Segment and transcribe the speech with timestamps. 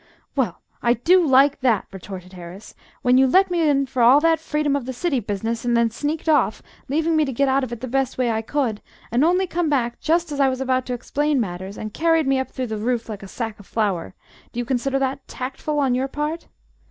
[0.35, 4.39] "Well, I do like that!" retorted Horace; "when you let me in for all that
[4.39, 7.71] freedom of the City business, and then sneaked off, leaving me to get out of
[7.71, 10.87] it the best way I could, and only came back just as I was about
[10.87, 14.15] to explain matters, and carried me up through the roof like a sack of flour.
[14.51, 16.47] Do you consider that tactful on your part?"